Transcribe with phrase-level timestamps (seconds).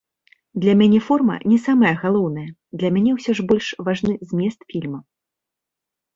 [0.61, 2.47] Для мяне форма не самае галоўнае,
[2.81, 4.99] для мяне ўсё ж больш важны змест фільма.